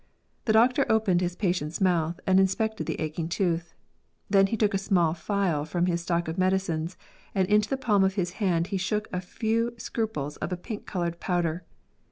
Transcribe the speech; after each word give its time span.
The 0.45 0.53
doctor 0.53 0.87
opened 0.89 1.21
his 1.21 1.35
patient's 1.35 1.79
mouth 1.79 2.19
and 2.25 2.39
inspected 2.39 2.87
the 2.87 2.99
aching 2.99 3.29
tooth; 3.29 3.75
then 4.31 4.47
he 4.47 4.57
took 4.57 4.73
a 4.73 4.79
small 4.79 5.13
phial 5.13 5.63
from 5.63 5.85
his 5.85 6.01
stock 6.01 6.27
of 6.27 6.39
medicines, 6.39 6.97
and 7.35 7.47
into 7.47 7.69
the 7.69 7.77
palm 7.77 8.03
of 8.03 8.15
his 8.15 8.31
hand 8.41 8.65
he 8.73 8.77
shook 8.77 9.07
a 9.13 9.21
few 9.21 9.75
scruples 9.77 10.37
of 10.37 10.51
a 10.51 10.57
pink 10.57 10.87
coloured 10.87 11.19
powder. 11.19 11.65